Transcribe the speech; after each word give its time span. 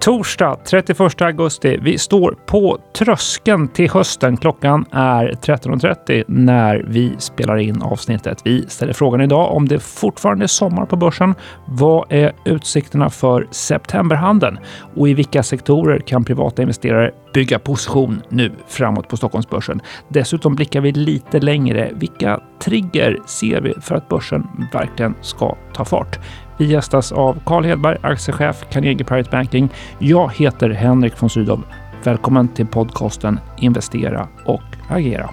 Torsdag 0.00 0.56
31 0.64 1.22
augusti. 1.22 1.78
Vi 1.82 1.98
står 1.98 2.38
på 2.46 2.78
tröskeln 2.98 3.68
till 3.68 3.90
hösten. 3.90 4.36
Klockan 4.36 4.84
är 4.90 5.28
13.30 5.28 6.24
när 6.28 6.84
vi 6.88 7.14
spelar 7.18 7.56
in 7.56 7.82
avsnittet. 7.82 8.40
Vi 8.44 8.66
ställer 8.68 8.92
frågan 8.92 9.20
idag 9.20 9.56
om 9.56 9.68
det 9.68 9.78
fortfarande 9.78 10.44
är 10.44 10.46
sommar 10.46 10.86
på 10.86 10.96
börsen. 10.96 11.34
Vad 11.66 12.12
är 12.12 12.32
utsikterna 12.44 13.10
för 13.10 13.48
septemberhandeln 13.50 14.58
och 14.96 15.08
i 15.08 15.14
vilka 15.14 15.42
sektorer 15.42 15.98
kan 15.98 16.24
privata 16.24 16.62
investerare 16.62 17.10
bygga 17.34 17.58
position 17.58 18.22
nu 18.28 18.52
framåt 18.68 19.08
på 19.08 19.16
Stockholmsbörsen? 19.16 19.80
Dessutom 20.08 20.54
blickar 20.54 20.80
vi 20.80 20.92
lite 20.92 21.40
längre. 21.40 21.90
Vilka 21.94 22.40
trigger 22.58 23.18
ser 23.26 23.60
vi 23.60 23.74
för 23.80 23.94
att 23.94 24.08
börsen 24.08 24.46
verkligen 24.72 25.14
ska 25.20 25.56
ta 25.74 25.84
fart? 25.84 26.18
Vi 26.62 26.68
gästas 26.68 27.12
av 27.12 27.38
Carl 27.46 27.64
Hedberg, 27.64 27.98
aktiechef 28.02 28.64
Carnegie 28.70 29.04
Private 29.04 29.30
Banking. 29.30 29.68
Jag 29.98 30.32
heter 30.32 30.70
Henrik 30.70 31.22
von 31.22 31.30
Sydow. 31.30 31.62
Välkommen 32.04 32.48
till 32.48 32.66
podcasten 32.66 33.40
Investera 33.58 34.28
och 34.44 34.62
agera. 34.88 35.30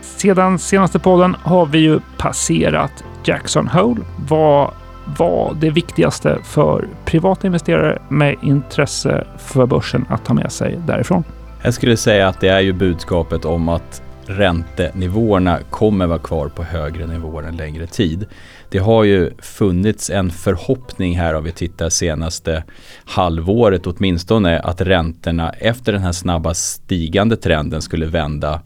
Sedan 0.00 0.58
senaste 0.58 0.98
podden 0.98 1.36
har 1.42 1.66
vi 1.66 1.78
ju 1.78 2.00
passerat 2.18 3.04
Jackson 3.24 3.68
Hole. 3.68 4.00
Vad 4.28 4.70
var 5.18 5.56
det 5.60 5.70
viktigaste 5.70 6.38
för 6.42 6.88
privata 7.04 7.46
investerare 7.46 8.02
med 8.08 8.36
intresse 8.42 9.26
för 9.38 9.66
börsen 9.66 10.04
att 10.08 10.24
ta 10.24 10.34
med 10.34 10.52
sig 10.52 10.78
därifrån? 10.86 11.24
Jag 11.62 11.74
skulle 11.74 11.96
säga 11.96 12.28
att 12.28 12.40
det 12.40 12.48
är 12.48 12.60
ju 12.60 12.72
budskapet 12.72 13.44
om 13.44 13.68
att 13.68 14.02
räntenivåerna 14.26 15.58
kommer 15.70 16.06
vara 16.06 16.18
kvar 16.18 16.48
på 16.48 16.62
högre 16.62 17.06
nivåer 17.06 17.42
en 17.42 17.56
längre 17.56 17.86
tid. 17.86 18.26
Det 18.70 18.78
har 18.78 19.04
ju 19.04 19.30
funnits 19.38 20.10
en 20.10 20.30
förhoppning 20.30 21.18
här 21.18 21.34
om 21.34 21.44
vi 21.44 21.52
tittar 21.52 21.88
senaste 21.88 22.64
halvåret 23.04 23.86
åtminstone 23.86 24.60
att 24.60 24.80
räntorna 24.80 25.50
efter 25.50 25.92
den 25.92 26.02
här 26.02 26.12
snabba 26.12 26.54
stigande 26.54 27.36
trenden 27.36 27.82
skulle 27.82 28.06
vända 28.06 28.60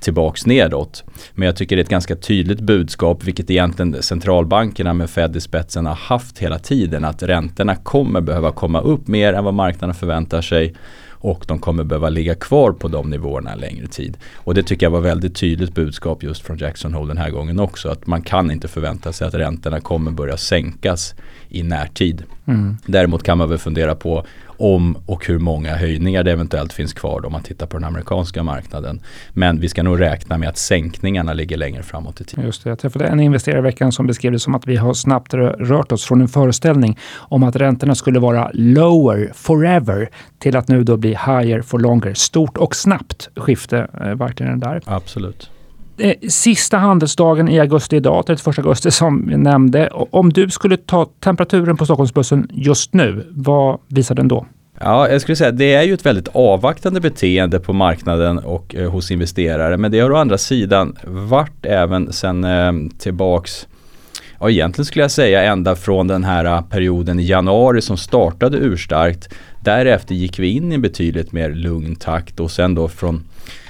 tillbaks 0.00 0.46
nedåt. 0.46 1.04
Men 1.34 1.46
jag 1.46 1.56
tycker 1.56 1.76
det 1.76 1.80
är 1.80 1.84
ett 1.84 1.90
ganska 1.90 2.16
tydligt 2.16 2.60
budskap, 2.60 3.24
vilket 3.24 3.50
egentligen 3.50 4.02
centralbankerna 4.02 4.94
med 4.94 5.10
Fed 5.10 5.36
i 5.36 5.40
spetsen 5.40 5.86
har 5.86 5.94
haft 5.94 6.38
hela 6.38 6.58
tiden, 6.58 7.04
att 7.04 7.22
räntorna 7.22 7.76
kommer 7.76 8.20
behöva 8.20 8.52
komma 8.52 8.80
upp 8.80 9.08
mer 9.08 9.32
än 9.32 9.44
vad 9.44 9.54
marknaden 9.54 9.94
förväntar 9.94 10.42
sig 10.42 10.74
och 11.26 11.44
de 11.46 11.58
kommer 11.58 11.84
behöva 11.84 12.08
ligga 12.08 12.34
kvar 12.34 12.72
på 12.72 12.88
de 12.88 13.10
nivåerna 13.10 13.52
en 13.52 13.58
längre 13.58 13.86
tid. 13.86 14.16
Och 14.34 14.54
det 14.54 14.62
tycker 14.62 14.86
jag 14.86 14.90
var 14.90 15.00
väldigt 15.00 15.34
tydligt 15.34 15.74
budskap 15.74 16.22
just 16.22 16.42
från 16.42 16.58
Jackson 16.58 16.94
Hole 16.94 17.08
den 17.08 17.18
här 17.18 17.30
gången 17.30 17.60
också. 17.60 17.88
Att 17.88 18.06
man 18.06 18.22
kan 18.22 18.50
inte 18.50 18.68
förvänta 18.68 19.12
sig 19.12 19.28
att 19.28 19.34
räntorna 19.34 19.80
kommer 19.80 20.10
börja 20.10 20.36
sänkas 20.36 21.14
i 21.48 21.62
närtid. 21.62 22.22
Mm. 22.44 22.76
Däremot 22.86 23.22
kan 23.22 23.38
man 23.38 23.48
väl 23.48 23.58
fundera 23.58 23.94
på 23.94 24.26
om 24.58 24.96
och 25.06 25.26
hur 25.26 25.38
många 25.38 25.76
höjningar 25.76 26.24
det 26.24 26.32
eventuellt 26.32 26.72
finns 26.72 26.92
kvar 26.92 27.26
om 27.26 27.32
man 27.32 27.42
tittar 27.42 27.66
på 27.66 27.76
den 27.76 27.84
amerikanska 27.84 28.42
marknaden. 28.42 29.00
Men 29.32 29.60
vi 29.60 29.68
ska 29.68 29.82
nog 29.82 30.00
räkna 30.00 30.38
med 30.38 30.48
att 30.48 30.58
sänkningarna 30.58 31.32
ligger 31.32 31.56
längre 31.56 31.82
framåt 31.82 32.20
i 32.20 32.24
tiden. 32.24 32.44
Just 32.44 32.64
det, 32.64 32.70
jag 32.70 32.78
träffade 32.78 33.06
en 33.06 33.20
investerare 33.20 33.58
i 33.58 33.62
veckan 33.62 33.92
som 33.92 34.06
beskrev 34.06 34.32
det 34.32 34.38
som 34.38 34.54
att 34.54 34.66
vi 34.66 34.76
har 34.76 34.94
snabbt 34.94 35.34
rört 35.34 35.92
oss 35.92 36.04
från 36.04 36.20
en 36.20 36.28
föreställning 36.28 36.98
om 37.14 37.42
att 37.42 37.56
räntorna 37.56 37.94
skulle 37.94 38.20
vara 38.20 38.50
lower 38.54 39.32
forever 39.34 40.10
till 40.38 40.56
att 40.56 40.68
nu 40.68 40.84
då 40.84 40.96
bli 40.96 41.08
higher 41.08 41.62
for 41.62 41.78
longer. 41.78 42.14
Stort 42.14 42.56
och 42.56 42.76
snabbt 42.76 43.28
skifte, 43.36 43.88
eh, 44.00 44.14
verkligen 44.14 44.60
där. 44.60 44.80
Absolut. 44.84 45.50
Eh, 45.98 46.14
sista 46.28 46.78
handelsdagen 46.78 47.48
i 47.48 47.60
augusti 47.60 47.96
idag, 47.96 48.26
31 48.26 48.58
augusti 48.58 48.90
som 48.90 49.28
jag 49.30 49.40
nämnde. 49.40 49.88
Om 49.90 50.32
du 50.32 50.50
skulle 50.50 50.76
ta 50.76 51.06
temperaturen 51.20 51.76
på 51.76 51.84
Stockholmsbörsen 51.84 52.48
just 52.52 52.94
nu, 52.94 53.26
vad 53.30 53.78
visar 53.88 54.14
den 54.14 54.28
då? 54.28 54.46
Ja, 54.80 55.08
jag 55.08 55.20
skulle 55.20 55.36
säga 55.36 55.50
att 55.50 55.58
det 55.58 55.74
är 55.74 55.82
ju 55.82 55.94
ett 55.94 56.06
väldigt 56.06 56.28
avvaktande 56.32 57.00
beteende 57.00 57.60
på 57.60 57.72
marknaden 57.72 58.38
och 58.38 58.74
eh, 58.74 58.90
hos 58.90 59.10
investerare. 59.10 59.76
Men 59.76 59.90
det 59.90 60.00
har 60.00 60.12
å 60.12 60.16
andra 60.16 60.38
sidan 60.38 60.96
varit 61.04 61.66
även 61.66 62.12
sen 62.12 62.44
eh, 62.44 62.72
tillbaks 62.98 63.66
Ja, 64.40 64.50
egentligen 64.50 64.86
skulle 64.86 65.04
jag 65.04 65.10
säga 65.10 65.42
ända 65.42 65.76
från 65.76 66.06
den 66.06 66.24
här 66.24 66.44
eh, 66.44 66.62
perioden 66.62 67.20
i 67.20 67.26
januari 67.26 67.82
som 67.82 67.96
startade 67.96 68.56
urstarkt. 68.56 69.28
Därefter 69.64 70.14
gick 70.14 70.38
vi 70.38 70.48
in 70.48 70.72
i 70.72 70.74
en 70.74 70.82
betydligt 70.82 71.32
mer 71.32 71.50
lugn 71.50 71.96
takt 71.96 72.40
och 72.40 72.50
sen 72.50 72.74
då 72.74 72.88
från 72.88 73.24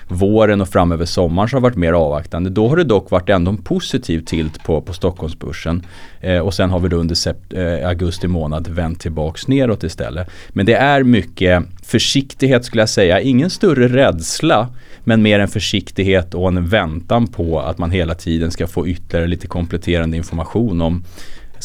våren 0.09 0.61
och 0.61 0.69
framöver 0.69 1.05
sommaren 1.05 1.49
som 1.49 1.57
har 1.57 1.63
varit 1.63 1.77
mer 1.77 1.93
avvaktande. 1.93 2.51
Då 2.51 2.69
har 2.69 2.77
det 2.77 2.85
dock 2.85 3.11
varit 3.11 3.29
ändå 3.29 3.51
en 3.51 3.57
positiv 3.57 4.21
tilt 4.21 4.65
på, 4.65 4.81
på 4.81 4.93
Stockholmsbörsen. 4.93 5.83
Eh, 6.21 6.39
och 6.39 6.55
sen 6.55 6.71
har 6.71 6.81
vi 6.81 6.89
då 6.89 6.97
under 6.97 7.15
sept, 7.15 7.53
eh, 7.53 7.89
augusti 7.89 8.29
månad 8.29 8.69
vänt 8.69 9.01
tillbaks 9.01 9.49
neråt 9.49 9.85
istället. 9.85 10.29
Men 10.49 10.67
det 10.67 10.75
är 10.75 11.03
mycket 11.03 11.65
försiktighet 11.83 12.65
skulle 12.65 12.83
jag 12.83 12.89
säga. 12.89 13.21
Ingen 13.21 13.51
större 13.51 13.89
rädsla 13.89 14.69
men 15.05 15.23
mer 15.23 15.39
en 15.39 15.49
försiktighet 15.49 16.35
och 16.35 16.49
en 16.49 16.69
väntan 16.69 17.27
på 17.27 17.61
att 17.61 17.79
man 17.79 17.91
hela 17.91 18.15
tiden 18.15 18.51
ska 18.51 18.67
få 18.67 18.89
ytterligare 18.89 19.27
lite 19.27 19.47
kompletterande 19.47 20.17
information 20.17 20.81
om 20.81 21.05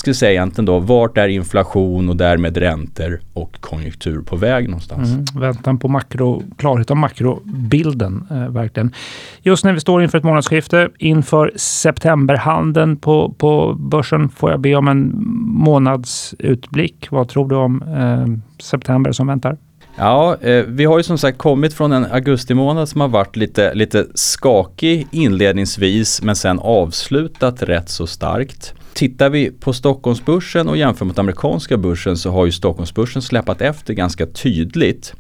skulle 0.02 0.14
säga 0.14 0.32
egentligen 0.32 0.66
då, 0.66 0.80
vart 0.80 1.18
är 1.18 1.28
inflation 1.28 2.10
och 2.10 2.16
därmed 2.16 2.58
räntor 2.58 3.20
och 3.34 3.62
konjunktur 3.62 4.22
på 4.22 4.36
väg 4.36 4.70
någonstans? 4.70 5.12
Mm, 5.12 5.26
väntan 5.36 5.80
på 5.80 5.88
makro, 5.88 6.44
klarhet 6.58 6.92
om 6.92 7.00
makrobilden, 7.00 8.28
eh, 8.32 8.48
verkligen. 8.50 8.94
Just 9.42 9.66
när 9.66 9.74
vi 9.74 9.80
står 9.80 10.04
inför 10.04 10.18
ett 10.18 10.24
månadsskifte, 10.24 10.90
inför 10.98 11.52
septemberhandeln 11.56 12.98
på, 12.98 13.34
på 13.38 13.74
börsen, 13.74 14.30
får 14.30 14.52
jag 14.52 14.60
be 14.60 14.76
om 14.76 14.88
en 14.88 15.12
månadsutblick. 15.46 17.08
Vad 17.12 17.30
tror 17.30 17.50
du 17.50 17.56
om 17.56 17.82
eh, 17.82 18.64
september 18.64 19.12
som 19.12 19.28
väntar? 19.28 19.58
Ja, 19.96 20.38
eh, 20.42 20.64
vi 20.68 20.86
har 20.86 20.98
ju 20.98 21.04
som 21.04 21.18
sagt 21.18 21.38
kommit 21.38 21.74
från 21.74 21.92
en 21.92 22.06
augusti 22.06 22.54
månad 22.54 22.90
som 22.90 23.02
har 23.02 23.08
varit 23.08 23.36
lite, 23.36 23.74
lite 23.74 24.06
skakig 24.14 25.08
inledningsvis 25.12 26.22
men 26.22 26.36
sen 26.36 26.60
avslutat 26.60 27.64
rätt 27.64 27.90
så 27.90 28.08
starkt. 28.08 28.74
Tittar 28.94 29.30
vi 29.30 29.52
på 29.52 29.74
Stockholmsbörsen 29.74 30.68
och 30.68 30.78
jämför 30.78 31.06
mot 31.06 31.20
amerikanska 31.20 31.78
börsen 31.78 32.18
så 32.18 32.32
har 32.32 32.46
ju 32.46 32.52
Stockholmsbörsen 32.52 33.22
släpat 33.22 33.62
efter 33.62 33.94
ganska 33.94 34.26
tydligt. 34.28 35.14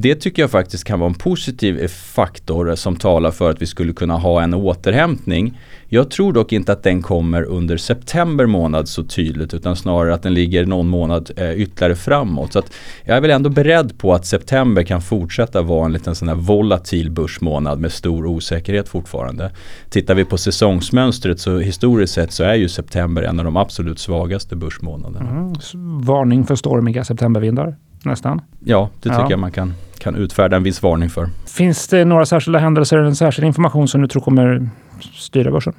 Det 0.00 0.14
tycker 0.14 0.42
jag 0.42 0.50
faktiskt 0.50 0.84
kan 0.84 1.00
vara 1.00 1.08
en 1.08 1.14
positiv 1.14 1.88
faktor 1.88 2.74
som 2.74 2.96
talar 2.96 3.30
för 3.30 3.50
att 3.50 3.62
vi 3.62 3.66
skulle 3.66 3.92
kunna 3.92 4.16
ha 4.16 4.42
en 4.42 4.54
återhämtning. 4.54 5.58
Jag 5.88 6.10
tror 6.10 6.32
dock 6.32 6.52
inte 6.52 6.72
att 6.72 6.82
den 6.82 7.02
kommer 7.02 7.42
under 7.42 7.76
september 7.76 8.46
månad 8.46 8.88
så 8.88 9.04
tydligt 9.04 9.54
utan 9.54 9.76
snarare 9.76 10.14
att 10.14 10.22
den 10.22 10.34
ligger 10.34 10.66
någon 10.66 10.88
månad 10.88 11.30
eh, 11.36 11.52
ytterligare 11.52 11.96
framåt. 11.96 12.52
Så 12.52 12.62
jag 13.04 13.16
är 13.16 13.20
väl 13.20 13.30
ändå 13.30 13.50
beredd 13.50 13.98
på 13.98 14.14
att 14.14 14.26
september 14.26 14.82
kan 14.82 15.02
fortsätta 15.02 15.62
vara 15.62 15.84
en 15.86 15.92
liten 15.92 16.14
sån 16.14 16.28
här 16.28 16.34
volatil 16.34 17.10
börsmånad 17.10 17.80
med 17.80 17.92
stor 17.92 18.26
osäkerhet 18.26 18.88
fortfarande. 18.88 19.50
Tittar 19.90 20.14
vi 20.14 20.24
på 20.24 20.38
säsongsmönstret 20.38 21.40
så 21.40 21.58
historiskt 21.58 22.14
sett 22.14 22.32
så 22.32 22.44
är 22.44 22.54
ju 22.54 22.68
september 22.68 23.22
en 23.22 23.38
av 23.38 23.44
de 23.44 23.56
absolut 23.56 23.98
svagaste 23.98 24.56
börsmånaderna. 24.56 25.30
Mm. 25.30 25.52
Varning 26.00 26.46
för 26.46 26.56
stormiga 26.56 27.04
septembervindar 27.04 27.76
nästan. 28.04 28.40
Ja, 28.64 28.90
det 28.94 29.08
tycker 29.08 29.20
ja. 29.20 29.30
jag 29.30 29.38
man 29.38 29.52
kan, 29.52 29.74
kan 29.98 30.16
utfärda 30.16 30.56
en 30.56 30.62
viss 30.62 30.82
varning 30.82 31.10
för. 31.10 31.28
Finns 31.46 31.88
det 31.88 32.04
några 32.04 32.26
särskilda 32.26 32.58
händelser 32.58 32.96
eller 32.98 33.12
särskild 33.12 33.46
information 33.46 33.88
som 33.88 34.02
du 34.02 34.08
tror 34.08 34.22
kommer 34.22 34.68
styra 35.14 35.50
börsen? 35.50 35.74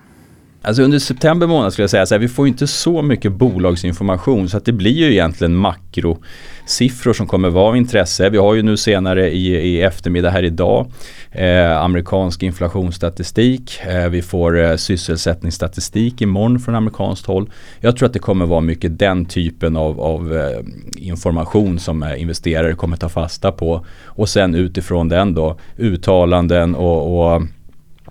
Alltså 0.61 0.83
under 0.83 0.99
september 0.99 1.47
månad 1.47 1.73
skulle 1.73 1.83
jag 1.83 1.89
säga 1.89 2.05
så 2.05 2.15
här, 2.15 2.19
vi 2.19 2.27
får 2.27 2.47
inte 2.47 2.67
så 2.67 3.01
mycket 3.01 3.31
bolagsinformation 3.31 4.49
så 4.49 4.57
att 4.57 4.65
det 4.65 4.71
blir 4.71 4.91
ju 4.91 5.11
egentligen 5.11 5.55
makrosiffror 5.55 7.13
som 7.13 7.27
kommer 7.27 7.49
vara 7.49 7.65
av 7.67 7.77
intresse. 7.77 8.29
Vi 8.29 8.37
har 8.37 8.53
ju 8.53 8.61
nu 8.61 8.77
senare 8.77 9.31
i, 9.31 9.47
i 9.47 9.81
eftermiddag 9.81 10.29
här 10.29 10.43
idag 10.43 10.91
eh, 11.31 11.81
amerikansk 11.81 12.43
inflationsstatistik. 12.43 13.79
Eh, 13.87 14.09
vi 14.09 14.21
får 14.21 14.59
eh, 14.59 14.75
sysselsättningsstatistik 14.75 16.21
imorgon 16.21 16.59
från 16.59 16.75
amerikanskt 16.75 17.25
håll. 17.25 17.51
Jag 17.79 17.97
tror 17.97 18.05
att 18.07 18.13
det 18.13 18.19
kommer 18.19 18.45
vara 18.45 18.61
mycket 18.61 18.99
den 18.99 19.25
typen 19.25 19.77
av, 19.77 20.01
av 20.01 20.37
eh, 20.37 20.59
information 20.97 21.79
som 21.79 22.03
eh, 22.03 22.21
investerare 22.21 22.73
kommer 22.73 22.97
ta 22.97 23.09
fasta 23.09 23.51
på 23.51 23.85
och 24.05 24.29
sen 24.29 24.55
utifrån 24.55 25.09
den 25.09 25.33
då 25.33 25.59
uttalanden 25.77 26.75
och, 26.75 27.33
och 27.35 27.41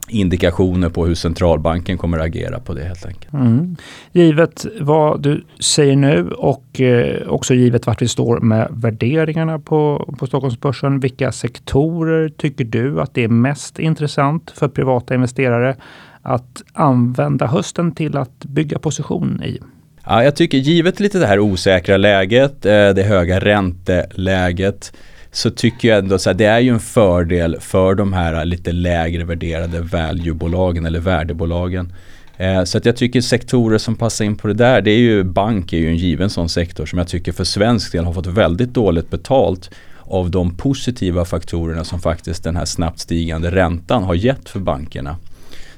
indikationer 0.08 0.88
på 0.88 1.06
hur 1.06 1.14
centralbanken 1.14 1.98
kommer 1.98 2.18
att 2.18 2.24
agera 2.24 2.60
på 2.60 2.74
det 2.74 2.84
helt 2.84 3.06
enkelt. 3.06 3.32
Mm. 3.32 3.76
Givet 4.12 4.66
vad 4.80 5.22
du 5.22 5.44
säger 5.60 5.96
nu 5.96 6.30
och 6.30 6.80
eh, 6.80 7.28
också 7.28 7.54
givet 7.54 7.86
vart 7.86 8.02
vi 8.02 8.08
står 8.08 8.40
med 8.40 8.68
värderingarna 8.70 9.58
på, 9.58 10.14
på 10.18 10.26
Stockholmsbörsen. 10.26 11.00
Vilka 11.00 11.32
sektorer 11.32 12.28
tycker 12.28 12.64
du 12.64 13.00
att 13.00 13.14
det 13.14 13.24
är 13.24 13.28
mest 13.28 13.78
intressant 13.78 14.50
för 14.50 14.68
privata 14.68 15.14
investerare 15.14 15.76
att 16.22 16.62
använda 16.72 17.46
hösten 17.46 17.92
till 17.92 18.16
att 18.16 18.44
bygga 18.44 18.78
position 18.78 19.42
i? 19.44 19.58
Ja, 20.04 20.24
jag 20.24 20.36
tycker 20.36 20.58
givet 20.58 21.00
lite 21.00 21.18
det 21.18 21.26
här 21.26 21.38
osäkra 21.38 21.96
läget, 21.96 22.66
eh, 22.66 22.88
det 22.88 23.02
höga 23.08 23.40
ränteläget 23.40 24.92
så 25.32 25.50
tycker 25.50 25.88
jag 25.88 25.98
ändå 25.98 26.14
att 26.14 26.38
det 26.38 26.44
är 26.44 26.60
ju 26.60 26.70
en 26.70 26.80
fördel 26.80 27.56
för 27.60 27.94
de 27.94 28.12
här 28.12 28.44
lite 28.44 28.72
lägre 28.72 29.24
värderade 29.24 29.80
valuebolagen 29.80 30.86
eller 30.86 31.00
värdebolagen. 31.00 31.92
Eh, 32.36 32.64
så 32.64 32.78
att 32.78 32.84
jag 32.84 32.96
tycker 32.96 33.20
sektorer 33.20 33.78
som 33.78 33.96
passar 33.96 34.24
in 34.24 34.36
på 34.36 34.48
det 34.48 34.54
där, 34.54 34.80
det 34.80 34.90
är 34.90 34.98
ju 34.98 35.24
bank 35.24 35.72
är 35.72 35.76
ju 35.76 35.88
en 35.88 35.96
given 35.96 36.30
sån 36.30 36.48
sektor 36.48 36.86
som 36.86 36.98
jag 36.98 37.08
tycker 37.08 37.32
för 37.32 37.44
svensk 37.44 37.92
del 37.92 38.04
har 38.04 38.12
fått 38.12 38.26
väldigt 38.26 38.74
dåligt 38.74 39.10
betalt 39.10 39.70
av 40.00 40.30
de 40.30 40.56
positiva 40.56 41.24
faktorerna 41.24 41.84
som 41.84 42.00
faktiskt 42.00 42.44
den 42.44 42.56
här 42.56 42.64
snabbt 42.64 43.00
stigande 43.00 43.50
räntan 43.50 44.02
har 44.02 44.14
gett 44.14 44.48
för 44.48 44.60
bankerna. 44.60 45.16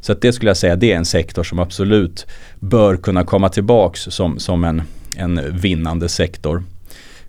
Så 0.00 0.12
att 0.12 0.20
det 0.20 0.32
skulle 0.32 0.50
jag 0.50 0.56
säga, 0.56 0.76
det 0.76 0.92
är 0.92 0.96
en 0.96 1.04
sektor 1.04 1.42
som 1.42 1.58
absolut 1.58 2.26
bör 2.58 2.96
kunna 2.96 3.24
komma 3.24 3.48
tillbaks 3.48 4.00
som, 4.00 4.38
som 4.38 4.64
en, 4.64 4.82
en 5.16 5.58
vinnande 5.58 6.08
sektor. 6.08 6.62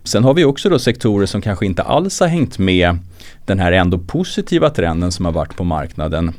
Sen 0.04 0.24
har 0.24 0.34
vi 0.34 0.46
också 0.46 0.70
då 0.70 0.80
sektorer 0.80 1.26
som 1.26 1.42
kanske 1.42 1.66
inte 1.66 1.84
alls 1.84 2.20
har 2.20 2.28
hängt 2.28 2.58
med 2.58 2.98
den 3.46 3.60
här 3.60 3.72
ändå 3.72 3.98
positiva 3.98 4.70
trenden 4.70 5.12
som 5.12 5.26
har 5.26 5.32
varit 5.32 5.56
på 5.56 5.64
marknaden 5.64 6.34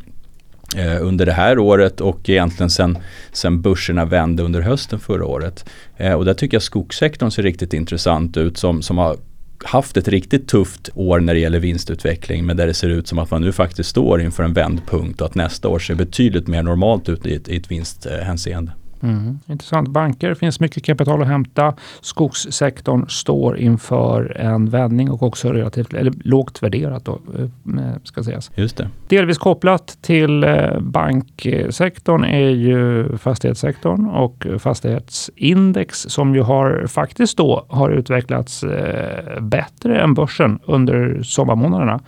eh, 0.77 1.07
under 1.07 1.27
det 1.27 1.33
här 1.33 1.59
året 1.59 2.01
och 2.01 2.29
egentligen 2.29 2.71
sen, 2.71 2.99
sen 3.33 3.63
börserna 3.63 4.05
vände 4.05 4.43
under 4.43 4.61
hösten 4.61 5.01
förra 5.01 5.27
året. 5.27 5.65
Eh, 5.97 6.13
och 6.13 6.25
där 6.25 6.35
tycker 6.35 6.55
jag 6.55 6.63
skogssektorn 6.63 7.31
ser 7.31 7.43
riktigt 7.43 7.75
intressant 7.75 8.37
ut 8.37 8.59
som, 8.59 8.83
som 8.83 8.99
har 8.99 9.17
haft 9.65 9.97
ett 9.97 10.09
riktigt 10.09 10.49
tufft 10.49 10.91
år 10.95 11.21
när 11.21 11.35
det 11.35 11.41
gäller 11.41 11.59
vinstutveckling 11.59 12.47
men 12.47 12.57
där 12.57 12.67
det 12.67 12.75
ser 12.75 12.89
ut 12.89 13.09
som 13.09 13.19
att 13.19 13.31
man 13.31 13.43
nu 13.43 13.53
faktiskt 13.53 13.91
står 13.91 14.21
inför 14.21 14.43
en 14.43 14.53
vändpunkt 14.53 15.21
och 15.21 15.27
att 15.27 15.35
nästa 15.35 15.69
år 15.69 15.79
ser 15.79 15.95
betydligt 15.95 16.49
mer 16.49 16.63
normalt 16.63 17.09
ut 17.09 17.27
i 17.27 17.35
ett, 17.35 17.49
i 17.49 17.57
ett 17.57 17.71
vinsthänseende. 17.71 18.73
Mm. 19.03 19.39
Intressant. 19.47 19.89
Banker 19.89 20.35
finns 20.35 20.61
mycket 20.61 20.85
kapital 20.85 21.23
att 21.23 21.29
hämta. 21.29 21.75
Skogssektorn 22.01 23.09
står 23.09 23.59
inför 23.59 24.37
en 24.37 24.71
vändning 24.71 25.11
och 25.11 25.23
också 25.23 25.53
relativt 25.53 25.95
eller 25.95 26.13
lågt 26.25 26.63
värderat. 26.63 27.05
Då, 27.05 27.19
eh, 27.33 27.95
ska 28.05 28.23
sägas. 28.23 28.51
Just 28.55 28.77
det. 28.77 28.89
Delvis 29.09 29.39
kopplat 29.39 29.99
till 30.01 30.45
eh, 30.45 30.81
banksektorn 30.81 32.25
är 32.25 32.51
ju 32.51 33.09
fastighetssektorn 33.19 34.07
och 34.07 34.47
fastighetsindex 34.59 35.99
som 35.99 36.35
ju 36.35 36.43
har 36.43 36.87
faktiskt 36.87 37.37
då 37.37 37.67
har 37.69 37.91
utvecklats 37.91 38.65
eh, 38.65 39.41
bättre 39.41 40.01
än 40.01 40.15
börsen 40.15 40.59
under 40.65 41.23
sommarmånaderna. 41.23 42.01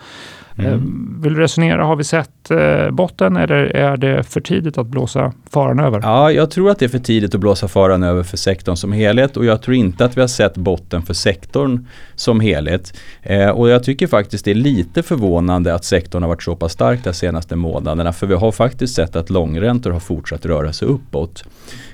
Mm. 0.59 0.73
Eh, 0.73 0.79
vill 1.23 1.35
du 1.35 1.41
resonera, 1.41 1.85
har 1.85 1.97
vi 1.97 2.05
sett 2.05 2.51
eh, 2.51 2.91
botten 2.91 3.37
eller 3.37 3.57
är 3.57 3.97
det 3.97 4.23
för 4.23 4.41
tidigt 4.41 4.79
att 4.79 4.87
blåsa 4.87 5.33
faran 5.51 5.81
över? 5.81 6.01
Ja, 6.03 6.33
jag 6.33 6.51
tror 6.51 6.71
att 6.71 6.79
det 6.79 6.85
är 6.85 6.89
för 6.89 6.99
tidigt 6.99 7.35
att 7.35 7.41
blåsa 7.41 7.69
faran 7.69 8.03
över 8.03 8.23
för 8.23 8.37
sektorn 8.37 8.77
som 8.77 8.93
helhet 8.93 9.37
och 9.37 9.45
jag 9.45 9.63
tror 9.63 9.75
inte 9.75 10.05
att 10.05 10.17
vi 10.17 10.21
har 10.21 10.29
sett 10.29 10.57
botten 10.57 11.03
för 11.03 11.15
sektorn 11.15 11.87
som 12.15 12.41
helhet. 12.41 13.01
Eh, 13.23 13.49
och 13.49 13.69
jag 13.69 13.85
tycker 13.85 14.07
faktiskt 14.07 14.45
det 14.45 14.51
är 14.51 14.55
lite 14.55 15.03
förvånande 15.03 15.75
att 15.75 15.85
sektorn 15.85 16.23
har 16.23 16.29
varit 16.29 16.43
så 16.43 16.57
pass 16.57 16.73
stark 16.73 17.05
de 17.05 17.13
senaste 17.13 17.57
månaderna 17.57 18.13
för 18.13 18.27
vi 18.27 18.35
har 18.35 18.53
faktiskt 18.53 18.95
sett 18.95 19.17
att 19.17 19.31
långräntor 19.31 19.91
har 19.91 20.01
fortsatt 20.01 20.47
röra 20.47 20.73
sig 20.73 20.89
uppåt. 20.89 21.45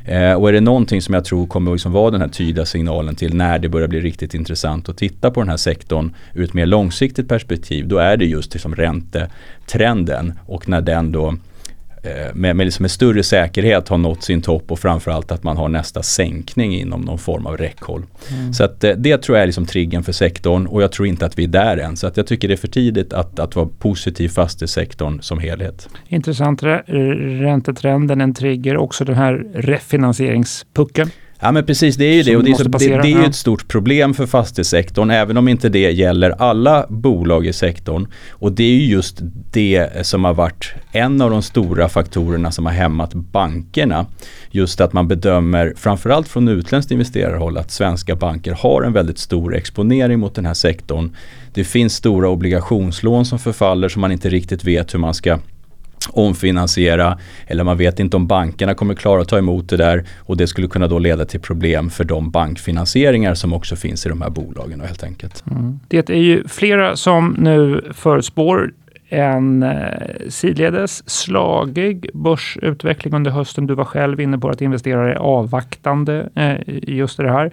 Eh, 0.04 0.32
och 0.32 0.48
är 0.48 0.52
det 0.52 0.60
någonting 0.60 1.02
som 1.02 1.14
jag 1.14 1.24
tror 1.24 1.46
kommer 1.46 1.72
liksom 1.72 1.92
vara 1.92 2.10
den 2.10 2.20
här 2.20 2.28
tydliga 2.28 2.66
signalen 2.66 3.14
till 3.14 3.34
när 3.34 3.58
det 3.58 3.68
börjar 3.68 3.88
bli 3.88 4.00
riktigt 4.00 4.34
intressant 4.34 4.88
att 4.88 4.96
titta 4.96 5.30
på 5.30 5.40
den 5.40 5.48
här 5.48 5.56
sektorn 5.56 6.14
ur 6.34 6.44
ett 6.44 6.54
mer 6.54 6.66
långsiktigt 6.66 7.28
perspektiv, 7.28 7.88
då 7.88 7.98
är 7.98 8.16
det 8.16 8.24
just 8.24 8.49
liksom 8.54 8.74
räntetrenden 8.74 10.38
och 10.46 10.68
när 10.68 10.80
den 10.80 11.12
då 11.12 11.34
Eh, 12.02 12.34
med, 12.34 12.56
med, 12.56 12.64
liksom 12.66 12.82
med 12.82 12.90
större 12.90 13.22
säkerhet 13.22 13.88
har 13.88 13.98
nått 13.98 14.22
sin 14.22 14.42
topp 14.42 14.72
och 14.72 14.78
framförallt 14.78 15.32
att 15.32 15.42
man 15.42 15.56
har 15.56 15.68
nästa 15.68 16.02
sänkning 16.02 16.74
inom 16.74 17.00
någon 17.00 17.18
form 17.18 17.46
av 17.46 17.56
räckhåll. 17.56 18.02
Mm. 18.30 18.52
Så 18.52 18.64
att 18.64 18.84
eh, 18.84 18.92
det 18.96 19.18
tror 19.18 19.36
jag 19.36 19.42
är 19.42 19.46
liksom 19.46 19.66
triggen 19.66 20.02
för 20.02 20.12
sektorn 20.12 20.66
och 20.66 20.82
jag 20.82 20.92
tror 20.92 21.08
inte 21.08 21.26
att 21.26 21.38
vi 21.38 21.44
är 21.44 21.48
där 21.48 21.76
än. 21.76 21.96
Så 21.96 22.06
att 22.06 22.16
jag 22.16 22.26
tycker 22.26 22.48
det 22.48 22.54
är 22.54 22.56
för 22.56 22.68
tidigt 22.68 23.12
att, 23.12 23.38
att 23.38 23.56
vara 23.56 23.68
positiv 23.78 24.28
fastighetssektorn 24.28 25.20
som 25.20 25.38
helhet. 25.38 25.88
Intressant. 26.08 26.62
Räntetrenden, 26.62 28.20
en 28.20 28.34
trigger, 28.34 28.76
också 28.76 29.04
den 29.04 29.16
här 29.16 29.46
refinansieringspucken. 29.54 31.10
Ja 31.42 31.52
men 31.52 31.66
precis, 31.66 31.96
det 31.96 32.04
är 32.04 32.14
ju 32.14 32.22
det 32.22 32.36
och 32.36 32.44
det 32.44 32.50
är, 32.50 32.54
så, 32.54 32.64
det, 32.64 33.02
det 33.02 33.12
är 33.12 33.26
ett 33.26 33.34
stort 33.34 33.68
problem 33.68 34.14
för 34.14 34.26
fastighetssektorn 34.26 35.10
även 35.10 35.36
om 35.36 35.48
inte 35.48 35.68
det 35.68 35.90
gäller 35.90 36.30
alla 36.30 36.86
bolag 36.88 37.46
i 37.46 37.52
sektorn. 37.52 38.06
Och 38.30 38.52
det 38.52 38.62
är 38.62 38.74
ju 38.74 38.86
just 38.86 39.18
det 39.52 40.06
som 40.06 40.24
har 40.24 40.34
varit 40.34 40.72
en 40.92 41.20
av 41.20 41.30
de 41.30 41.42
stora 41.42 41.88
faktorerna 41.88 42.50
som 42.50 42.66
har 42.66 42.72
hämmat 42.72 43.14
bankerna. 43.14 44.06
Just 44.50 44.80
att 44.80 44.92
man 44.92 45.08
bedömer, 45.08 45.74
framförallt 45.76 46.28
från 46.28 46.48
utländskt 46.48 46.92
investerarhåll, 46.92 47.58
att 47.58 47.70
svenska 47.70 48.16
banker 48.16 48.52
har 48.52 48.82
en 48.82 48.92
väldigt 48.92 49.18
stor 49.18 49.56
exponering 49.56 50.18
mot 50.18 50.34
den 50.34 50.46
här 50.46 50.54
sektorn. 50.54 51.16
Det 51.54 51.64
finns 51.64 51.94
stora 51.94 52.28
obligationslån 52.28 53.24
som 53.24 53.38
förfaller 53.38 53.88
som 53.88 54.00
man 54.00 54.12
inte 54.12 54.28
riktigt 54.28 54.64
vet 54.64 54.94
hur 54.94 54.98
man 54.98 55.14
ska 55.14 55.38
omfinansiera 56.08 57.18
eller 57.46 57.64
man 57.64 57.76
vet 57.76 58.00
inte 58.00 58.16
om 58.16 58.26
bankerna 58.26 58.74
kommer 58.74 58.94
klara 58.94 59.20
att 59.20 59.28
ta 59.28 59.38
emot 59.38 59.68
det 59.68 59.76
där 59.76 60.04
och 60.18 60.36
det 60.36 60.46
skulle 60.46 60.68
kunna 60.68 60.86
då 60.86 60.98
leda 60.98 61.24
till 61.24 61.40
problem 61.40 61.90
för 61.90 62.04
de 62.04 62.30
bankfinansieringar 62.30 63.34
som 63.34 63.52
också 63.52 63.76
finns 63.76 64.06
i 64.06 64.08
de 64.08 64.22
här 64.22 64.30
bolagen 64.30 64.80
helt 64.80 65.02
enkelt. 65.02 65.44
Mm. 65.50 65.80
Det 65.88 66.10
är 66.10 66.14
ju 66.14 66.48
flera 66.48 66.96
som 66.96 67.36
nu 67.38 67.84
förutspår 67.94 68.72
en 69.10 69.62
eh, 69.62 70.28
sidledes 70.28 71.10
slagig 71.10 72.10
börsutveckling 72.14 73.14
under 73.14 73.30
hösten. 73.30 73.66
Du 73.66 73.74
var 73.74 73.84
själv 73.84 74.20
inne 74.20 74.38
på 74.38 74.48
att 74.48 74.60
investerare 74.60 75.12
är 75.12 75.16
avvaktande 75.16 76.28
eh, 76.34 76.56
just 76.66 77.16
det 77.16 77.32
här. 77.32 77.50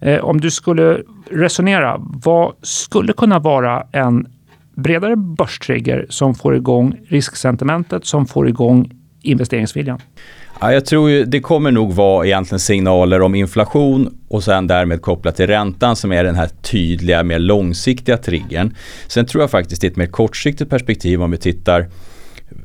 Eh, 0.00 0.24
om 0.24 0.40
du 0.40 0.50
skulle 0.50 0.98
resonera, 1.30 1.96
vad 1.98 2.52
skulle 2.62 3.12
kunna 3.12 3.38
vara 3.38 3.86
en 3.92 4.26
bredare 4.74 5.16
börstrigger 5.16 6.06
som 6.08 6.34
får 6.34 6.56
igång 6.56 6.96
risksentimentet, 7.08 8.06
som 8.06 8.26
får 8.26 8.48
igång 8.48 8.90
investeringsviljan? 9.22 10.00
Ja, 10.60 10.72
jag 10.72 10.86
tror 10.86 11.10
ju 11.10 11.24
det 11.24 11.40
kommer 11.40 11.70
nog 11.70 11.92
vara 11.92 12.26
egentligen 12.26 12.60
signaler 12.60 13.22
om 13.22 13.34
inflation 13.34 14.18
och 14.28 14.44
sen 14.44 14.66
därmed 14.66 15.02
kopplat 15.02 15.36
till 15.36 15.46
räntan 15.46 15.96
som 15.96 16.12
är 16.12 16.24
den 16.24 16.34
här 16.34 16.48
tydliga, 16.62 17.22
mer 17.22 17.38
långsiktiga 17.38 18.16
triggern. 18.16 18.74
Sen 19.06 19.26
tror 19.26 19.42
jag 19.42 19.50
faktiskt 19.50 19.84
i 19.84 19.86
ett 19.86 19.96
mer 19.96 20.06
kortsiktigt 20.06 20.70
perspektiv 20.70 21.22
om 21.22 21.30
vi 21.30 21.36
tittar 21.36 21.86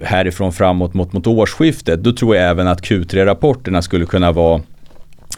härifrån 0.04 0.54
framåt 0.54 0.94
mot, 0.94 1.14
mot 1.14 1.28
årsskiftet, 1.28 2.04
då 2.04 2.14
tror 2.14 2.36
jag 2.36 2.50
även 2.50 2.68
att 2.68 2.82
Q3-rapporterna 2.82 3.82
skulle 3.82 4.06
kunna 4.06 4.32
vara 4.32 4.62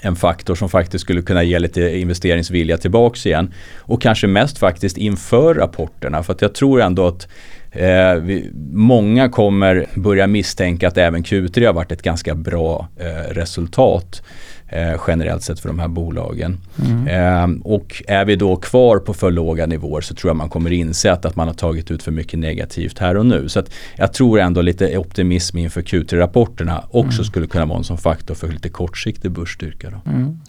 en 0.02 0.16
faktor 0.16 0.56
som 0.56 0.70
faktiskt 0.70 1.02
skulle 1.02 1.22
kunna 1.22 1.44
ge 1.44 1.60
lite 1.60 1.82
investeringsvilja 1.82 2.78
tillbaks 2.78 3.26
igen. 3.26 3.54
Och 3.80 4.02
kanske 4.02 4.28
mest 4.28 4.58
faktiskt 4.58 4.98
inför 4.98 5.54
rapporterna 5.54 6.24
för 6.24 6.34
att 6.34 6.42
jag 6.42 6.56
tror 6.56 6.82
ändå 6.82 7.08
att 7.08 7.28
eh, 7.72 8.14
vi, 8.14 8.52
många 8.74 9.30
kommer 9.30 9.86
börja 9.96 10.28
misstänka 10.28 10.88
att 10.88 10.98
även 10.98 11.24
Q3 11.24 11.66
har 11.66 11.74
varit 11.74 11.92
ett 11.92 12.02
ganska 12.02 12.36
bra 12.36 12.88
eh, 13.00 13.34
resultat 13.34 14.24
eh, 14.72 15.02
generellt 15.08 15.44
sett 15.44 15.60
för 15.60 15.70
de 15.70 15.80
här 15.80 15.88
bolagen. 15.88 16.58
Mm. 16.86 17.08
Eh, 17.08 17.62
och 17.64 18.04
är 18.08 18.26
vi 18.26 18.36
då 18.36 18.56
kvar 18.56 19.00
på 19.00 19.14
för 19.14 19.32
låga 19.32 19.66
nivåer 19.66 20.02
så 20.02 20.16
tror 20.16 20.30
jag 20.30 20.38
man 20.38 20.50
kommer 20.50 20.72
inse 20.72 21.12
att, 21.12 21.26
att 21.26 21.36
man 21.36 21.48
har 21.48 21.54
tagit 21.54 21.92
ut 21.92 22.04
för 22.04 22.12
mycket 22.12 22.40
negativt 22.40 23.00
här 23.00 23.18
och 23.18 23.26
nu. 23.26 23.50
Så 23.50 23.60
att 23.60 23.74
jag 23.96 24.14
tror 24.14 24.40
ändå 24.40 24.62
lite 24.62 24.98
optimism 24.98 25.58
inför 25.58 25.82
Q3-rapporterna 25.82 26.84
också 26.92 27.20
mm. 27.20 27.26
skulle 27.26 27.48
kunna 27.48 27.66
vara 27.66 27.78
en 27.78 27.84
sån 27.84 27.98
faktor 27.98 28.36
för 28.36 28.48
lite 28.48 28.70
kortsiktig 28.70 29.32
börsstyrka. 29.32 30.02
Mm. 30.06 30.40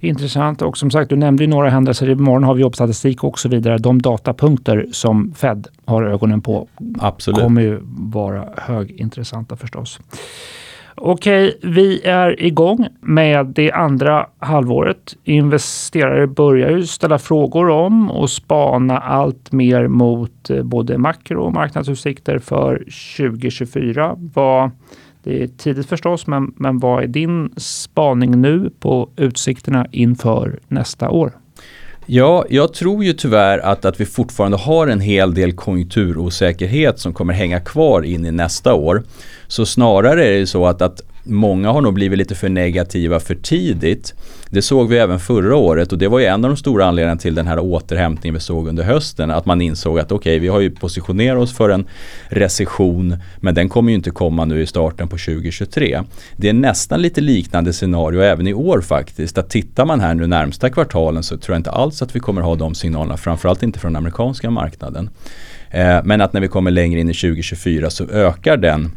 Intressant 0.00 0.62
och 0.62 0.78
som 0.78 0.90
sagt, 0.90 1.10
du 1.10 1.16
nämnde 1.16 1.44
ju 1.44 1.50
några 1.50 1.70
händelser. 1.70 2.10
Imorgon 2.10 2.44
har 2.44 2.54
vi 2.54 2.60
jobbstatistik 2.60 3.24
och 3.24 3.38
så 3.38 3.48
vidare. 3.48 3.78
De 3.78 4.02
datapunkter 4.02 4.86
som 4.92 5.34
Fed 5.36 5.68
har 5.84 6.02
ögonen 6.02 6.40
på 6.40 6.68
Absolut. 6.98 7.40
kommer 7.40 7.62
ju 7.62 7.80
vara 7.96 8.48
högintressanta 8.56 9.56
förstås. 9.56 10.00
Okej, 10.96 11.58
vi 11.62 12.02
är 12.04 12.42
igång 12.42 12.86
med 13.00 13.46
det 13.46 13.72
andra 13.72 14.26
halvåret. 14.38 15.16
Investerare 15.24 16.26
börjar 16.26 16.70
ju 16.70 16.86
ställa 16.86 17.18
frågor 17.18 17.68
om 17.68 18.10
och 18.10 18.30
spana 18.30 18.98
allt 18.98 19.52
mer 19.52 19.88
mot 19.88 20.50
eh, 20.50 20.62
både 20.62 20.98
makro 20.98 21.42
och 21.42 21.52
marknadsutsikter 21.52 22.38
för 22.38 22.76
2024. 23.16 24.16
Vad, 24.34 24.70
det 25.22 25.42
är 25.42 25.46
tidigt 25.46 25.86
förstås, 25.86 26.26
men, 26.26 26.52
men 26.56 26.78
vad 26.78 27.02
är 27.02 27.06
din 27.06 27.54
spaning 27.56 28.40
nu 28.40 28.70
på 28.80 29.10
utsikterna 29.16 29.86
inför 29.90 30.60
nästa 30.68 31.10
år? 31.10 31.32
Ja, 32.06 32.44
jag 32.50 32.74
tror 32.74 33.04
ju 33.04 33.12
tyvärr 33.12 33.58
att, 33.58 33.84
att 33.84 34.00
vi 34.00 34.06
fortfarande 34.06 34.56
har 34.56 34.86
en 34.86 35.00
hel 35.00 35.34
del 35.34 35.52
konjunkturosäkerhet 35.52 36.98
som 36.98 37.14
kommer 37.14 37.34
hänga 37.34 37.60
kvar 37.60 38.02
in 38.02 38.26
i 38.26 38.30
nästa 38.30 38.74
år. 38.74 39.02
Så 39.46 39.66
snarare 39.66 40.26
är 40.26 40.40
det 40.40 40.46
så 40.46 40.66
att, 40.66 40.82
att 40.82 41.00
många 41.24 41.72
har 41.72 41.80
nog 41.80 41.94
blivit 41.94 42.18
lite 42.18 42.34
för 42.34 42.48
negativa 42.48 43.20
för 43.20 43.34
tidigt. 43.34 44.14
Det 44.50 44.62
såg 44.62 44.88
vi 44.88 44.98
även 44.98 45.20
förra 45.20 45.56
året 45.56 45.92
och 45.92 45.98
det 45.98 46.08
var 46.08 46.18
ju 46.18 46.24
en 46.24 46.44
av 46.44 46.50
de 46.50 46.56
stora 46.56 46.84
anledningarna 46.84 47.20
till 47.20 47.34
den 47.34 47.46
här 47.46 47.58
återhämtningen 47.58 48.34
vi 48.34 48.40
såg 48.40 48.68
under 48.68 48.82
hösten. 48.82 49.30
Att 49.30 49.46
man 49.46 49.60
insåg 49.60 49.98
att 49.98 50.12
okej, 50.12 50.16
okay, 50.16 50.38
vi 50.38 50.48
har 50.48 50.60
ju 50.60 50.70
positionerat 50.70 51.42
oss 51.42 51.56
för 51.56 51.70
en 51.70 51.86
recession 52.28 53.16
men 53.36 53.54
den 53.54 53.68
kommer 53.68 53.90
ju 53.90 53.96
inte 53.96 54.10
komma 54.10 54.44
nu 54.44 54.62
i 54.62 54.66
starten 54.66 55.08
på 55.08 55.16
2023. 55.16 56.02
Det 56.36 56.48
är 56.48 56.52
nästan 56.52 57.02
lite 57.02 57.20
liknande 57.20 57.72
scenario 57.72 58.20
även 58.20 58.46
i 58.46 58.54
år 58.54 58.80
faktiskt. 58.80 59.38
Att 59.38 59.50
tittar 59.50 59.84
man 59.84 60.00
här 60.00 60.14
nu 60.14 60.26
närmsta 60.26 60.70
kvartalen 60.70 61.22
så 61.22 61.36
tror 61.36 61.54
jag 61.54 61.60
inte 61.60 61.70
alls 61.70 62.02
att 62.02 62.16
vi 62.16 62.20
kommer 62.20 62.42
ha 62.42 62.54
de 62.54 62.74
signalerna, 62.74 63.16
framförallt 63.16 63.62
inte 63.62 63.78
från 63.78 63.92
den 63.92 63.96
amerikanska 63.96 64.50
marknaden. 64.50 65.10
Eh, 65.70 66.00
men 66.04 66.20
att 66.20 66.32
när 66.32 66.40
vi 66.40 66.48
kommer 66.48 66.70
längre 66.70 67.00
in 67.00 67.10
i 67.10 67.14
2024 67.14 67.90
så 67.90 68.04
ökar 68.04 68.56
den 68.56 68.90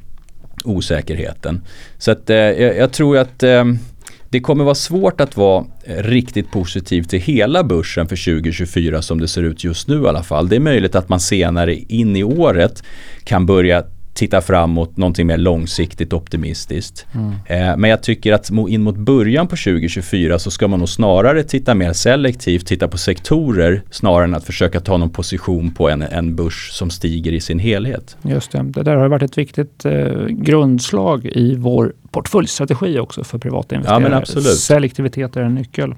osäkerheten. 0.64 1.62
Så 1.98 2.12
att, 2.12 2.30
eh, 2.30 2.36
jag, 2.38 2.78
jag, 2.78 2.92
tror 2.92 3.18
att 3.18 3.44
eh, 3.44 3.66
det 4.30 4.40
kommer 4.40 4.64
vara 4.64 4.76
svårt 4.76 5.22
att 5.22 5.38
vara 5.38 5.66
eh, 5.84 6.04
riktigt 6.04 6.52
positiv 6.52 7.04
till 7.04 7.20
hela 7.20 7.64
börsen 7.64 8.08
för 8.08 8.40
2024 8.40 9.02
som 9.02 9.20
det 9.20 9.28
ser 9.28 9.44
ut 9.44 9.64
just 9.64 9.88
nu 9.88 10.04
i 10.04 10.08
alla 10.08 10.24
fall. 10.24 10.50
Det 10.50 10.56
är 10.56 10.60
möjligt 10.60 10.96
att 10.96 11.10
man 11.10 11.20
senare 11.20 11.76
in 11.76 12.16
i 12.16 12.24
året 12.24 12.84
kan 13.24 13.46
börja 13.46 13.84
titta 14.18 14.42
framåt, 14.42 14.98
någonting 14.98 15.28
mer 15.28 15.38
långsiktigt 15.38 16.14
optimistiskt. 16.14 17.06
Mm. 17.14 17.32
Eh, 17.46 17.78
men 17.78 17.90
jag 17.90 18.04
tycker 18.04 18.34
att 18.34 18.50
in 18.50 18.84
mot 18.84 18.98
början 18.98 19.48
på 19.48 19.56
2024 19.56 20.40
så 20.40 20.52
ska 20.52 20.68
man 20.68 20.80
nog 20.80 20.90
snarare 20.90 21.44
titta 21.44 21.76
mer 21.76 21.94
selektivt, 21.94 22.68
titta 22.68 22.88
på 22.88 22.98
sektorer 22.98 23.82
snarare 23.92 24.24
än 24.24 24.36
att 24.36 24.44
försöka 24.44 24.80
ta 24.80 24.98
någon 24.98 25.10
position 25.10 25.72
på 25.72 25.90
en, 25.90 26.02
en 26.02 26.36
börs 26.36 26.70
som 26.72 26.90
stiger 26.90 27.32
i 27.32 27.42
sin 27.42 27.60
helhet. 27.60 28.18
Just 28.22 28.52
det, 28.52 28.64
det 28.64 28.84
där 28.84 28.96
har 28.96 29.08
varit 29.08 29.24
ett 29.24 29.38
viktigt 29.38 29.86
eh, 29.86 30.26
grundslag 30.28 31.26
i 31.26 31.56
vår 31.56 31.94
portföljstrategi 32.12 33.00
också 33.00 33.24
för 33.24 33.38
privata 33.38 33.76
investerare. 33.76 34.24
Ja. 34.36 34.42
Selektivitet 34.42 35.36
är 35.36 35.42
en 35.42 35.56
nyckel. 35.56 35.96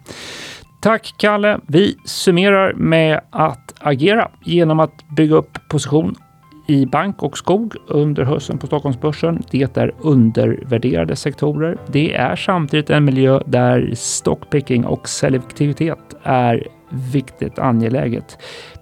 Tack 0.81 1.13
Kalle. 1.17 1.59
Vi 1.67 1.95
summerar 2.05 2.73
med 2.73 3.21
att 3.29 3.73
agera 3.79 4.31
genom 4.45 4.79
att 4.79 5.09
bygga 5.15 5.35
upp 5.35 5.57
position 5.69 6.15
i 6.69 6.85
bank 6.85 7.23
och 7.23 7.38
skog 7.38 7.75
under 7.88 8.23
hösten 8.23 8.57
på 8.57 8.67
Stockholmsbörsen. 8.67 9.43
Det 9.51 9.77
är 9.77 9.91
undervärderade 9.99 11.15
sektorer. 11.15 11.77
Det 11.88 12.15
är 12.15 12.35
samtidigt 12.35 12.89
en 12.89 13.05
miljö 13.05 13.39
där 13.45 13.91
stockpicking 13.95 14.85
och 14.85 15.09
selektivitet 15.09 16.15
är 16.23 16.67
viktigt 16.89 17.59
angeläget. 17.59 18.38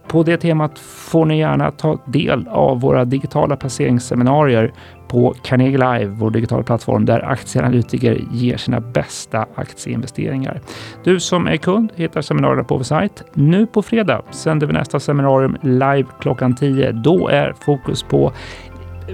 På 0.08 0.24
det 0.24 0.38
temat 0.38 0.80
får 0.80 1.26
ni 1.26 1.40
gärna 1.40 1.72
ta 1.72 2.00
del 2.06 2.48
av 2.48 2.82
våra 2.82 3.06
digitala 3.06 3.56
placeringsseminarier 3.56 4.74
på 5.08 5.34
Carnegie 5.44 5.78
Live, 5.78 6.06
vår 6.06 6.32
digitala 6.32 6.64
plattform 6.64 7.06
där 7.06 7.32
aktieanalytiker 7.32 8.22
ger 8.32 8.58
sina 8.58 8.80
bästa 8.80 9.46
aktieinvesteringar. 9.56 10.62
Du 11.04 11.20
som 11.20 11.48
är 11.48 11.58
kund 11.58 11.92
hittar 11.96 12.22
seminarierna 12.22 12.64
på 12.64 12.78
vår 12.78 12.84
sajt. 12.84 13.24
Nu 13.34 13.66
på 13.66 13.82
fredag 13.82 14.22
sänder 14.32 14.68
vi 14.68 14.74
nästa 14.74 15.00
seminarium 15.00 15.58
live 15.62 16.06
klockan 16.20 16.56
10. 16.56 16.92
Då 16.92 17.28
är 17.28 17.54
fokus 17.66 18.04
på 18.04 18.32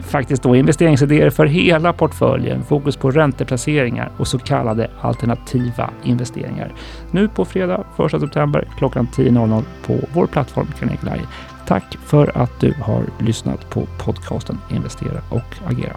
faktiskt 0.01 0.43
då 0.43 0.55
investeringsidéer 0.55 1.29
för 1.29 1.45
hela 1.45 1.93
portföljen, 1.93 2.63
fokus 2.63 2.97
på 2.97 3.11
ränteplaceringar 3.11 4.11
och 4.17 4.27
så 4.27 4.39
kallade 4.39 4.89
alternativa 5.01 5.89
investeringar. 6.03 6.73
Nu 7.11 7.27
på 7.27 7.45
fredag 7.45 7.83
1 8.13 8.21
september 8.21 8.67
klockan 8.77 9.07
10.00 9.15 9.63
på 9.85 9.99
vår 10.13 10.27
plattform 10.27 10.67
Carnegie 10.79 11.03
Live. 11.03 11.27
Tack 11.67 11.97
för 12.05 12.37
att 12.37 12.59
du 12.59 12.73
har 12.81 13.03
lyssnat 13.19 13.69
på 13.69 13.87
podcasten 13.99 14.57
Investera 14.69 15.21
och 15.29 15.71
agera. 15.71 15.95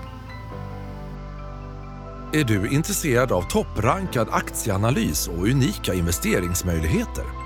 Är 2.32 2.44
du 2.44 2.68
intresserad 2.68 3.32
av 3.32 3.42
topprankad 3.42 4.28
aktieanalys 4.30 5.28
och 5.28 5.48
unika 5.48 5.94
investeringsmöjligheter? 5.94 7.45